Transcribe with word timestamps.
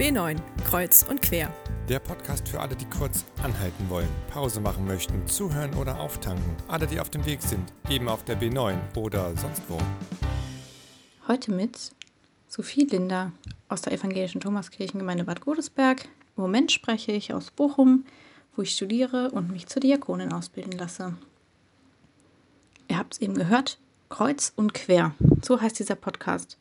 B9, 0.00 0.38
Kreuz 0.64 1.02
und 1.02 1.20
Quer. 1.20 1.52
Der 1.86 1.98
Podcast 1.98 2.48
für 2.48 2.58
alle, 2.58 2.74
die 2.74 2.86
kurz 2.86 3.26
anhalten 3.42 3.90
wollen, 3.90 4.08
Pause 4.30 4.58
machen 4.58 4.86
möchten, 4.86 5.26
zuhören 5.26 5.74
oder 5.74 6.00
auftanken. 6.00 6.56
Alle, 6.68 6.86
die 6.86 6.98
auf 6.98 7.10
dem 7.10 7.26
Weg 7.26 7.42
sind, 7.42 7.70
eben 7.90 8.08
auf 8.08 8.24
der 8.24 8.40
B9 8.40 8.78
oder 8.96 9.36
sonst 9.36 9.60
wo. 9.68 9.76
Heute 11.28 11.52
mit 11.52 11.92
Sophie 12.48 12.86
Linder 12.86 13.32
aus 13.68 13.82
der 13.82 13.92
evangelischen 13.92 14.40
Thomaskirchengemeinde 14.40 15.24
Bad 15.24 15.42
Godesberg. 15.42 16.06
Im 16.34 16.44
Moment 16.44 16.72
spreche 16.72 17.12
ich 17.12 17.34
aus 17.34 17.50
Bochum, 17.50 18.06
wo 18.56 18.62
ich 18.62 18.70
studiere 18.70 19.30
und 19.32 19.52
mich 19.52 19.66
zur 19.66 19.80
Diakonin 19.80 20.32
ausbilden 20.32 20.78
lasse. 20.78 21.12
Ihr 22.88 22.96
habt 22.96 23.12
es 23.12 23.20
eben 23.20 23.34
gehört, 23.34 23.78
Kreuz 24.08 24.50
und 24.56 24.72
Quer. 24.72 25.14
So 25.42 25.60
heißt 25.60 25.78
dieser 25.78 25.94
Podcast. 25.94 26.56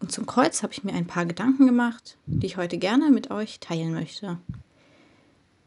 Und 0.00 0.12
zum 0.12 0.26
Kreuz 0.26 0.62
habe 0.62 0.72
ich 0.72 0.84
mir 0.84 0.92
ein 0.92 1.06
paar 1.06 1.26
Gedanken 1.26 1.66
gemacht, 1.66 2.18
die 2.26 2.46
ich 2.46 2.56
heute 2.56 2.78
gerne 2.78 3.10
mit 3.10 3.30
euch 3.30 3.60
teilen 3.60 3.94
möchte. 3.94 4.38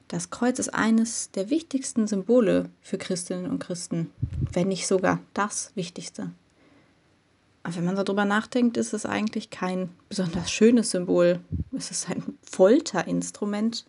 Das 0.07 0.29
Kreuz 0.29 0.59
ist 0.59 0.73
eines 0.73 1.31
der 1.31 1.49
wichtigsten 1.49 2.07
Symbole 2.07 2.69
für 2.81 2.97
Christinnen 2.97 3.49
und 3.49 3.59
Christen, 3.59 4.11
wenn 4.53 4.67
nicht 4.67 4.87
sogar 4.87 5.19
das 5.33 5.71
wichtigste. 5.75 6.31
Aber 7.63 7.75
wenn 7.75 7.85
man 7.85 7.95
so 7.95 8.03
drüber 8.03 8.25
nachdenkt, 8.25 8.77
ist 8.77 8.93
es 8.93 9.05
eigentlich 9.05 9.49
kein 9.49 9.89
besonders 10.07 10.49
schönes 10.49 10.91
Symbol. 10.91 11.39
Es 11.77 11.91
ist 11.91 12.09
ein 12.09 12.23
Folterinstrument, 12.41 13.85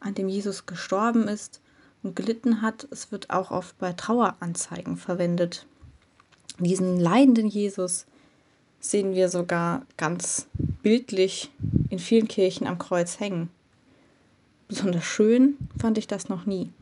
an 0.00 0.14
dem 0.14 0.28
Jesus 0.28 0.64
gestorben 0.64 1.28
ist 1.28 1.60
und 2.02 2.16
gelitten 2.16 2.62
hat. 2.62 2.86
Es 2.90 3.12
wird 3.12 3.28
auch 3.30 3.50
oft 3.50 3.76
bei 3.78 3.92
Traueranzeigen 3.92 4.96
verwendet. 4.96 5.66
Diesen 6.58 6.98
leidenden 6.98 7.48
Jesus 7.48 8.06
sehen 8.80 9.14
wir 9.14 9.28
sogar 9.28 9.86
ganz 9.96 10.48
bildlich 10.82 11.50
in 11.90 11.98
vielen 11.98 12.28
Kirchen 12.28 12.66
am 12.66 12.78
Kreuz 12.78 13.20
hängen. 13.20 13.50
Besonders 14.68 15.04
schön 15.04 15.56
fand 15.78 15.98
ich 15.98 16.06
das 16.06 16.28
noch 16.28 16.46
nie. 16.46 16.72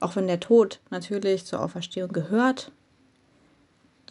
Auch 0.00 0.16
wenn 0.16 0.26
der 0.26 0.40
Tod 0.40 0.80
natürlich 0.90 1.44
zur 1.44 1.62
Auferstehung 1.62 2.12
gehört, 2.12 2.70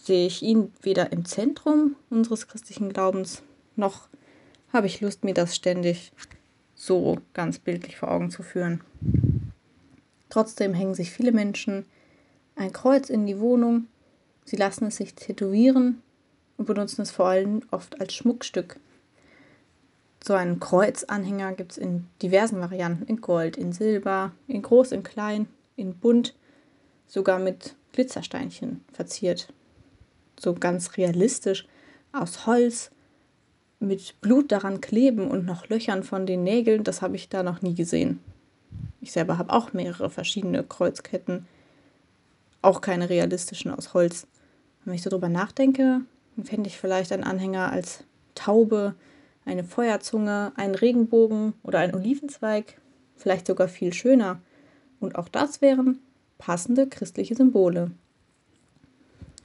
sehe 0.02 0.28
ich 0.28 0.44
ihn 0.44 0.72
weder 0.82 1.12
im 1.12 1.26
Zentrum 1.26 1.96
unseres 2.10 2.48
christlichen 2.48 2.92
Glaubens, 2.92 3.44
noch 3.76 4.08
habe 4.74 4.88
ich 4.88 5.02
Lust, 5.02 5.24
mir 5.24 5.34
das 5.34 5.56
ständig 5.56 6.12
so 6.76 7.18
ganz 7.34 7.60
bildlich 7.60 7.98
vor 7.98 8.12
Augen 8.12 8.30
zu 8.30 8.44
führen. 8.44 8.82
Trotzdem 10.30 10.74
hängen 10.74 10.96
sich 10.96 11.12
viele 11.12 11.32
Menschen 11.32 11.86
ein 12.56 12.74
Kreuz 12.74 13.10
in 13.10 13.26
die 13.26 13.40
Wohnung, 13.40 13.88
sie 14.44 14.58
lassen 14.58 14.88
es 14.88 14.98
sich 14.98 15.16
tätowieren 15.16 16.02
und 16.58 16.66
benutzen 16.66 17.02
es 17.02 17.12
vor 17.12 17.28
allem 17.28 17.62
oft 17.72 18.00
als 18.00 18.14
Schmuckstück. 18.14 18.80
So 20.24 20.34
einen 20.34 20.60
Kreuzanhänger 20.60 21.54
gibt 21.54 21.74
es 21.74 21.78
in 21.78 22.08
diversen 22.22 22.60
Varianten, 22.60 23.06
in 23.06 23.22
Gold, 23.22 23.58
in 23.58 23.74
Silber, 23.74 24.32
in 24.48 24.62
Groß, 24.62 24.92
in 24.92 25.04
Klein, 25.04 25.48
in 25.76 25.94
Bunt, 25.94 26.34
sogar 27.08 27.38
mit 27.38 27.76
Glitzersteinchen 27.92 28.84
verziert. 28.92 29.54
So 30.40 30.54
ganz 30.54 30.98
realistisch 30.98 31.68
aus 32.12 32.48
Holz, 32.48 32.92
mit 33.80 34.20
Blut 34.22 34.52
daran 34.52 34.82
kleben 34.82 35.30
und 35.30 35.46
noch 35.46 35.70
Löchern 35.70 36.04
von 36.04 36.26
den 36.26 36.44
Nägeln, 36.44 36.84
das 36.84 37.02
habe 37.02 37.16
ich 37.16 37.30
da 37.30 37.44
noch 37.44 37.62
nie 37.62 37.76
gesehen. 37.76 38.20
Ich 39.02 39.12
selber 39.12 39.38
habe 39.38 39.54
auch 39.54 39.74
mehrere 39.74 40.10
verschiedene 40.10 40.64
Kreuzketten, 40.64 41.46
auch 42.62 42.82
keine 42.82 43.10
realistischen 43.10 43.72
aus 43.72 43.94
Holz. 43.94 44.26
Wenn 44.84 44.96
ich 44.96 45.04
so 45.04 45.10
drüber 45.10 45.30
nachdenke, 45.30 46.02
fände 46.44 46.68
ich 46.68 46.78
vielleicht 46.78 47.12
einen 47.12 47.24
Anhänger 47.24 47.72
als 47.72 48.04
Taube, 48.36 48.96
eine 49.46 49.64
Feuerzunge, 49.64 50.52
einen 50.56 50.76
Regenbogen 50.76 51.54
oder 51.64 51.80
einen 51.80 51.96
Olivenzweig, 51.96 52.80
vielleicht 53.16 53.48
sogar 53.48 53.68
viel 53.68 53.94
schöner. 53.94 54.42
Und 55.00 55.16
auch 55.16 55.30
das 55.30 55.62
wären 55.62 56.00
passende 56.38 56.88
christliche 56.88 57.36
Symbole. 57.36 57.92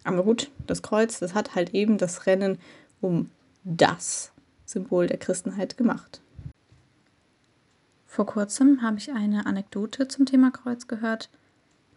Aber 0.04 0.24
gut, 0.24 0.50
das 0.66 0.82
Kreuz, 0.82 1.18
das 1.18 1.34
hat 1.34 1.54
halt 1.54 1.74
eben 1.74 1.98
das 1.98 2.26
Rennen 2.26 2.58
um 3.00 3.30
das 3.64 4.32
Symbol 4.64 5.06
der 5.06 5.18
Christenheit 5.18 5.76
gemacht. 5.76 6.20
Vor 8.06 8.26
kurzem 8.26 8.82
habe 8.82 8.98
ich 8.98 9.12
eine 9.12 9.46
Anekdote 9.46 10.08
zum 10.08 10.26
Thema 10.26 10.50
Kreuz 10.50 10.88
gehört, 10.88 11.30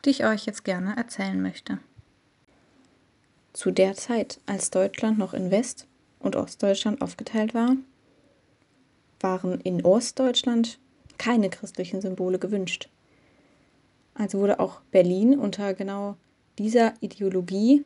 die 0.06 0.12
ich 0.12 0.25
euch 0.25 0.45
jetzt 0.45 0.63
gerne 0.63 0.95
erzählen 0.97 1.41
möchte. 1.41 1.79
Zu 3.53 3.69
der 3.69 3.94
Zeit, 3.94 4.40
als 4.47 4.72
Deutschland 4.72 5.19
noch 5.19 5.34
in 5.34 5.52
West- 5.52 5.88
und 6.19 6.36
Ostdeutschland 6.36 7.02
aufgeteilt 7.02 7.53
war, 7.53 7.78
waren 9.19 9.62
in 9.62 9.86
Ostdeutschland 9.86 10.80
keine 11.18 11.50
christlichen 11.50 12.02
Symbole 12.02 12.40
gewünscht. 12.40 12.90
Also 14.16 14.40
wurde 14.40 14.59
auch 14.59 14.81
Berlin 14.92 15.38
unter 15.38 15.74
genau 15.74 16.18
dieser 16.58 16.94
Ideologie 17.00 17.86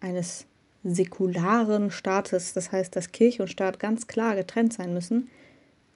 eines 0.00 0.46
säkularen 0.84 1.90
Staates, 1.90 2.52
das 2.52 2.70
heißt, 2.70 2.94
dass 2.94 3.12
Kirche 3.12 3.42
und 3.42 3.48
Staat 3.48 3.78
ganz 3.78 4.06
klar 4.06 4.36
getrennt 4.36 4.72
sein 4.72 4.92
müssen, 4.92 5.28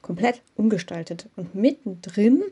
komplett 0.03 0.43
umgestaltet. 0.57 1.29
Und 1.37 1.55
mittendrin 1.55 2.43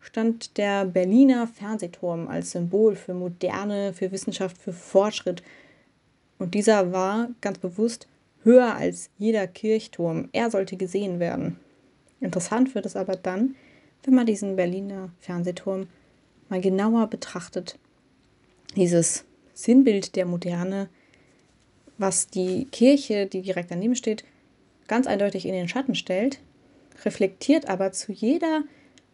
stand 0.00 0.56
der 0.56 0.84
Berliner 0.84 1.46
Fernsehturm 1.46 2.28
als 2.28 2.52
Symbol 2.52 2.94
für 2.96 3.14
Moderne, 3.14 3.92
für 3.92 4.12
Wissenschaft, 4.12 4.58
für 4.58 4.72
Fortschritt. 4.72 5.42
Und 6.38 6.54
dieser 6.54 6.92
war 6.92 7.30
ganz 7.40 7.58
bewusst 7.58 8.06
höher 8.42 8.74
als 8.74 9.10
jeder 9.18 9.46
Kirchturm. 9.46 10.28
Er 10.32 10.50
sollte 10.50 10.76
gesehen 10.76 11.18
werden. 11.18 11.58
Interessant 12.20 12.74
wird 12.74 12.86
es 12.86 12.96
aber 12.96 13.16
dann, 13.16 13.56
wenn 14.04 14.14
man 14.14 14.26
diesen 14.26 14.56
Berliner 14.56 15.10
Fernsehturm 15.18 15.88
mal 16.48 16.60
genauer 16.60 17.08
betrachtet. 17.08 17.78
Dieses 18.76 19.24
Sinnbild 19.52 20.16
der 20.16 20.26
Moderne, 20.26 20.88
was 21.98 22.28
die 22.28 22.66
Kirche, 22.66 23.26
die 23.26 23.42
direkt 23.42 23.70
daneben 23.70 23.96
steht, 23.96 24.24
ganz 24.86 25.06
eindeutig 25.06 25.46
in 25.46 25.52
den 25.52 25.68
Schatten 25.68 25.94
stellt, 25.94 26.40
reflektiert 27.04 27.68
aber 27.68 27.92
zu 27.92 28.12
jeder 28.12 28.62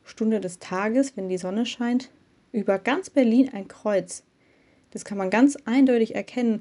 Stunde 0.05 0.41
des 0.41 0.59
Tages, 0.59 1.17
wenn 1.17 1.29
die 1.29 1.39
Sonne 1.39 1.67
scheint, 1.67 2.11
über 2.53 2.79
ganz 2.79 3.11
Berlin 3.11 3.51
ein 3.53 3.69
Kreuz. 3.69 4.25
Das 4.91 5.05
kann 5.05 5.19
man 5.19 5.31
ganz 5.31 5.57
eindeutig 5.65 6.15
erkennen. 6.15 6.61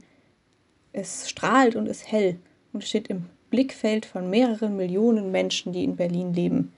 Es 0.93 1.29
strahlt 1.29 1.75
und 1.75 1.87
ist 1.87 2.11
hell 2.11 2.39
und 2.73 2.83
steht 2.83 3.07
im 3.07 3.25
Blickfeld 3.49 4.05
von 4.05 4.29
mehreren 4.29 4.77
Millionen 4.77 5.31
Menschen, 5.31 5.73
die 5.73 5.83
in 5.83 5.97
Berlin 5.97 6.33
leben. 6.33 6.71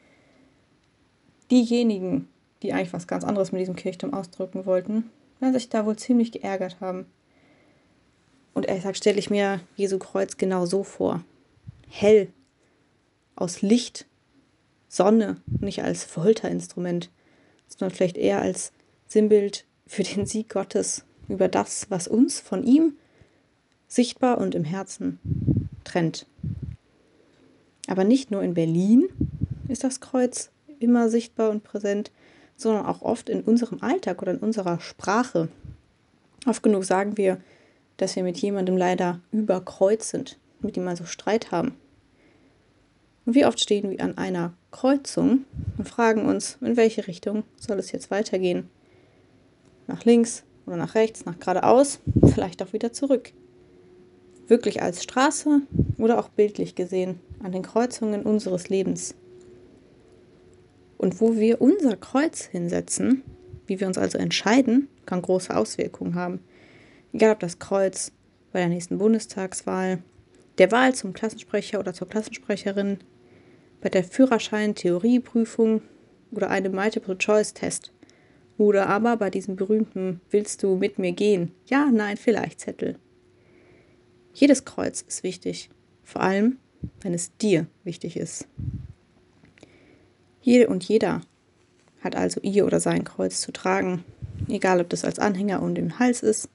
Diejenigen, 1.52 2.28
die 2.63 2.73
eigentlich 2.73 2.94
was 2.94 3.07
ganz 3.07 3.23
anderes 3.23 3.52
mit 3.52 3.62
diesem 3.62 3.75
Kirchturm 3.75 4.13
ausdrücken 4.13 4.66
wollten, 4.66 5.09
werden 5.40 5.53
sich 5.53 5.69
da 5.69 5.85
wohl 5.85 5.97
ziemlich 5.97 6.31
geärgert 6.31 6.79
haben. 6.79 7.06
Und 8.53 8.66
ehrlich 8.66 8.81
gesagt 8.81 8.97
stelle 8.97 9.19
ich 9.19 9.29
mir 9.29 9.59
Jesu 9.75 10.00
Kreuz 10.00 10.38
genau 10.38 10.66
so 10.66 10.84
vor. 10.84 11.23
Hell, 11.90 12.29
aus 13.35 13.62
Licht 13.62 14.07
Sonne 14.93 15.37
nicht 15.47 15.81
als 15.83 16.03
Folterinstrument, 16.03 17.09
sondern 17.67 17.95
vielleicht 17.95 18.15
eher 18.15 18.43
als 18.43 18.71
Sinnbild 19.07 19.65
für 19.87 20.03
den 20.03 20.27
Sieg 20.27 20.49
Gottes 20.49 21.03
über 21.27 21.47
das, 21.47 21.89
was 21.89 22.07
uns 22.07 22.39
von 22.39 22.63
ihm 22.63 22.93
sichtbar 23.87 24.37
und 24.37 24.53
im 24.53 24.63
Herzen 24.63 25.17
trennt. 25.83 26.27
Aber 27.87 28.03
nicht 28.03 28.29
nur 28.29 28.43
in 28.43 28.53
Berlin 28.53 29.09
ist 29.67 29.83
das 29.83 29.99
Kreuz 29.99 30.51
immer 30.77 31.09
sichtbar 31.09 31.49
und 31.49 31.63
präsent, 31.63 32.11
sondern 32.55 32.85
auch 32.85 33.01
oft 33.01 33.29
in 33.29 33.41
unserem 33.41 33.81
Alltag 33.81 34.21
oder 34.21 34.33
in 34.33 34.39
unserer 34.39 34.79
Sprache. 34.79 35.49
Oft 36.45 36.61
genug 36.61 36.85
sagen 36.85 37.17
wir, 37.17 37.41
dass 37.97 38.15
wir 38.15 38.21
mit 38.21 38.37
jemandem 38.37 38.77
leider 38.77 39.21
über 39.31 39.59
Kreuz 39.59 40.11
sind, 40.11 40.37
mit 40.59 40.75
dem 40.75 40.84
wir 40.84 40.96
so 40.96 41.05
Streit 41.05 41.51
haben. 41.51 41.73
Und 43.25 43.35
wie 43.35 43.46
oft 43.46 43.59
stehen 43.59 43.90
wir 43.90 44.02
an 44.02 44.17
einer 44.17 44.53
Kreuzung 44.72 45.46
und 45.78 45.87
fragen 45.87 46.25
uns, 46.25 46.58
in 46.61 46.75
welche 46.75 47.08
Richtung 47.08 47.43
soll 47.58 47.79
es 47.79 47.91
jetzt 47.91 48.11
weitergehen? 48.11 48.70
Nach 49.87 50.03
links 50.03 50.43
oder 50.66 50.78
nach 50.78 50.96
rechts, 50.96 51.25
nach 51.25 51.40
geradeaus, 51.40 51.99
vielleicht 52.34 52.61
auch 52.61 52.73
wieder 52.73 52.91
zurück. 52.91 53.31
Wirklich 54.47 54.81
als 54.81 55.03
Straße 55.03 55.61
oder 55.97 56.20
auch 56.20 56.29
bildlich 56.29 56.75
gesehen 56.75 57.20
an 57.41 57.53
den 57.53 57.64
Kreuzungen 57.64 58.23
unseres 58.23 58.70
Lebens. 58.70 59.16
Und 60.97 61.22
wo 61.22 61.35
wir 61.35 61.61
unser 61.61 61.96
Kreuz 61.96 62.46
hinsetzen, 62.46 63.23
wie 63.67 63.79
wir 63.79 63.87
uns 63.87 63.97
also 63.97 64.17
entscheiden, 64.17 64.90
kann 65.05 65.22
große 65.22 65.55
Auswirkungen 65.55 66.16
haben. 66.16 66.40
Egal 67.14 67.34
ob 67.34 67.40
das 67.40 67.59
Kreuz 67.59 68.11
bei 68.52 68.59
der 68.59 68.70
nächsten 68.70 68.97
Bundestagswahl, 68.97 69.99
der 70.58 70.72
Wahl 70.72 70.93
zum 70.93 71.14
Klassensprecher 71.14 71.79
oder 71.79 71.93
zur 71.93 72.08
Klassensprecherin, 72.08 72.99
bei 73.84 73.90
der 73.90 74.06
Führerschein-Theorieprüfung 74.06 75.82
oder 76.32 76.50
einem 76.50 76.74
Multiple-Choice-Test. 76.74 77.91
Oder 78.58 78.88
aber 78.88 79.18
bei 79.18 79.30
diesem 79.30 79.58
berühmten 79.58 80.22
Willst 80.30 80.64
du 80.64 80.78
mit 80.78 81.00
mir 81.00 81.12
gehen? 81.12 81.52
Ja, 81.66 81.90
nein, 81.91 82.16
vielleicht 82.16 82.62
Zettel. 82.62 82.97
Jedes 84.34 84.64
Kreuz 84.64 85.02
ist 85.02 85.24
wichtig, 85.24 85.70
vor 86.03 86.22
allem 86.22 86.58
wenn 87.02 87.14
es 87.14 87.35
dir 87.38 87.68
wichtig 87.84 88.16
ist. 88.16 88.47
Jede 90.41 90.68
und 90.68 90.84
jeder 90.85 91.22
hat 92.02 92.16
also 92.16 92.40
ihr 92.41 92.66
oder 92.66 92.80
sein 92.80 93.03
Kreuz 93.03 93.41
zu 93.41 93.52
tragen, 93.52 94.06
egal 94.47 94.80
ob 94.80 94.90
das 94.90 95.03
als 95.03 95.20
Anhänger 95.20 95.62
um 95.62 95.76
den 95.76 96.00
Hals 96.00 96.24
ist, 96.24 96.50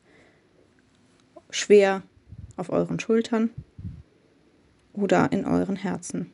schwer 1.51 2.03
auf 2.57 2.71
euren 2.71 2.99
Schultern 2.99 3.51
oder 4.95 5.31
in 5.31 5.45
euren 5.45 5.77
Herzen. 5.77 6.33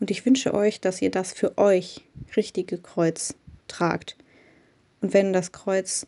Und 0.00 0.10
ich 0.10 0.24
wünsche 0.26 0.54
euch, 0.54 0.80
dass 0.80 1.00
ihr 1.00 1.10
das 1.10 1.32
für 1.32 1.56
euch 1.58 2.02
richtige 2.36 2.78
Kreuz 2.78 3.34
tragt. 3.68 4.16
Und 5.00 5.14
wenn 5.14 5.32
das 5.32 5.52
Kreuz, 5.52 6.06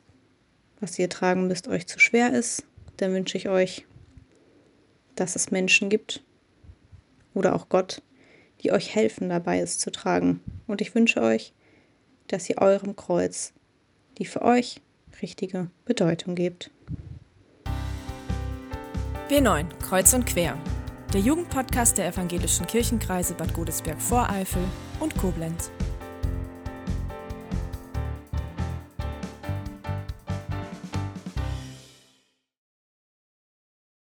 was 0.80 0.98
ihr 0.98 1.08
tragen 1.08 1.46
müsst, 1.48 1.68
euch 1.68 1.86
zu 1.86 1.98
schwer 1.98 2.32
ist, 2.32 2.64
dann 2.98 3.12
wünsche 3.12 3.38
ich 3.38 3.48
euch, 3.48 3.86
dass 5.14 5.36
es 5.36 5.50
Menschen 5.50 5.88
gibt 5.88 6.22
oder 7.34 7.54
auch 7.54 7.68
Gott, 7.68 8.02
die 8.62 8.72
euch 8.72 8.94
helfen 8.94 9.28
dabei, 9.28 9.60
es 9.60 9.78
zu 9.78 9.90
tragen. 9.90 10.40
Und 10.66 10.80
ich 10.80 10.94
wünsche 10.94 11.22
euch, 11.22 11.52
dass 12.26 12.48
ihr 12.48 12.58
eurem 12.58 12.96
Kreuz 12.96 13.52
die 14.18 14.26
für 14.26 14.42
euch 14.42 14.80
richtige 15.22 15.70
Bedeutung 15.84 16.34
gebt. 16.34 16.70
B9 19.28 19.66
Kreuz 19.80 20.12
und 20.12 20.26
Quer. 20.26 20.58
Der 21.14 21.22
Jugendpodcast 21.22 21.96
der 21.96 22.08
evangelischen 22.08 22.66
Kirchenkreise 22.66 23.32
Bad 23.32 23.54
Godesberg-Voreifel 23.54 24.62
und 25.00 25.16
Koblenz. 25.16 25.70